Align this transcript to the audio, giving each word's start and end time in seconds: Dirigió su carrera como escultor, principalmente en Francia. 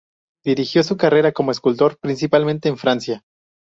Dirigió 0.43 0.81
su 0.81 0.97
carrera 0.97 1.31
como 1.31 1.51
escultor, 1.51 1.99
principalmente 2.01 2.67
en 2.67 2.77
Francia. 2.77 3.23